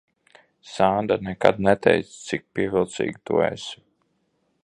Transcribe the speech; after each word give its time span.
Sanda 0.75 1.17
nekad 1.27 1.59
neteica, 1.67 2.17
cik 2.31 2.47
pievilcīga 2.57 3.23
tu 3.31 3.39
esi. 3.51 3.81